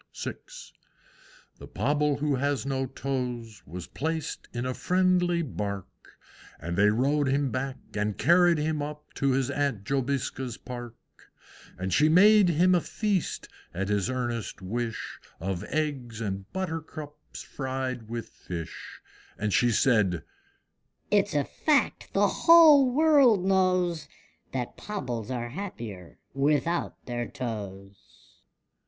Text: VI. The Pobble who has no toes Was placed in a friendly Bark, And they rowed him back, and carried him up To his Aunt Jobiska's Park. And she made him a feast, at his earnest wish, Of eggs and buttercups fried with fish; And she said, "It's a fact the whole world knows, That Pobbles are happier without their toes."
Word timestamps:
VI. 0.17 0.33
The 1.59 1.67
Pobble 1.67 2.17
who 2.17 2.33
has 2.37 2.65
no 2.65 2.87
toes 2.87 3.61
Was 3.67 3.85
placed 3.85 4.47
in 4.51 4.65
a 4.65 4.73
friendly 4.73 5.43
Bark, 5.43 6.17
And 6.59 6.75
they 6.75 6.89
rowed 6.89 7.27
him 7.27 7.51
back, 7.51 7.77
and 7.93 8.17
carried 8.17 8.57
him 8.57 8.81
up 8.81 9.13
To 9.17 9.29
his 9.33 9.51
Aunt 9.51 9.83
Jobiska's 9.83 10.57
Park. 10.57 10.95
And 11.77 11.93
she 11.93 12.09
made 12.09 12.49
him 12.49 12.73
a 12.73 12.81
feast, 12.81 13.47
at 13.75 13.89
his 13.89 14.09
earnest 14.09 14.59
wish, 14.59 15.19
Of 15.39 15.63
eggs 15.65 16.19
and 16.19 16.51
buttercups 16.51 17.43
fried 17.43 18.09
with 18.09 18.29
fish; 18.29 19.01
And 19.37 19.53
she 19.53 19.69
said, 19.69 20.23
"It's 21.11 21.35
a 21.35 21.43
fact 21.45 22.11
the 22.13 22.25
whole 22.27 22.91
world 22.91 23.45
knows, 23.45 24.07
That 24.51 24.77
Pobbles 24.77 25.29
are 25.29 25.49
happier 25.49 26.17
without 26.33 27.05
their 27.05 27.27
toes." 27.27 28.35